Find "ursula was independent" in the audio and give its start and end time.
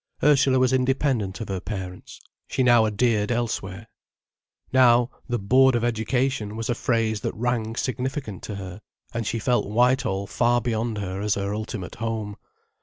0.23-1.39